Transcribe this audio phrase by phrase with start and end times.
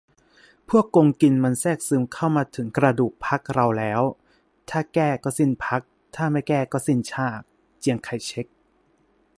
[0.69, 4.01] "พวกโกงกินมันแทรกซึมเข้ามาถึงกระดูกพรรคเราแล้ว
[4.69, 5.81] ถ้าแก้ ก็สิ้นพรรค
[6.15, 7.45] ถ้าไม่แก้ ก็สิ้นชาติ"-
[7.79, 8.47] เจียงไคเช็ก